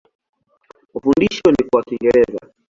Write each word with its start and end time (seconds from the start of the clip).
Mafundisho 0.93 1.47
ni 1.51 1.63
kwa 1.69 1.83
Kiingereza. 1.83 2.39